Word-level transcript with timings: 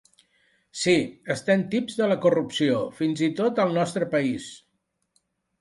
Sí, 0.83 0.93
estem 1.35 1.65
tips 1.75 1.99
de 2.01 2.09
la 2.13 2.17
corrupció, 2.25 2.81
fins 3.03 3.23
i 3.29 3.33
tot 3.43 3.63
al 3.65 3.79
nostre 3.79 4.09
país. 4.15 4.49